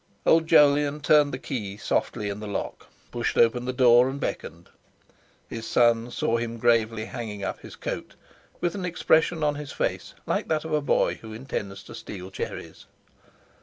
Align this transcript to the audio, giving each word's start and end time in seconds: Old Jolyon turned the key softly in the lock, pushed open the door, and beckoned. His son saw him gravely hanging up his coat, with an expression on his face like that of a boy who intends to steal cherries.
Old 0.25 0.47
Jolyon 0.47 1.01
turned 1.01 1.31
the 1.31 1.37
key 1.37 1.77
softly 1.77 2.29
in 2.29 2.39
the 2.39 2.47
lock, 2.47 2.87
pushed 3.11 3.37
open 3.37 3.65
the 3.65 3.71
door, 3.71 4.09
and 4.09 4.19
beckoned. 4.19 4.69
His 5.47 5.67
son 5.67 6.09
saw 6.09 6.37
him 6.37 6.57
gravely 6.57 7.05
hanging 7.05 7.43
up 7.43 7.59
his 7.59 7.75
coat, 7.75 8.15
with 8.59 8.73
an 8.73 8.83
expression 8.83 9.43
on 9.43 9.53
his 9.53 9.71
face 9.71 10.15
like 10.25 10.47
that 10.47 10.65
of 10.65 10.73
a 10.73 10.81
boy 10.81 11.19
who 11.21 11.33
intends 11.33 11.83
to 11.83 11.93
steal 11.93 12.31
cherries. 12.31 12.87